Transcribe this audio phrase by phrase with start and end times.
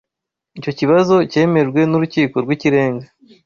[0.57, 3.05] Icyo kibazo cyemejwe n'Urukiko rw'Ikirenga.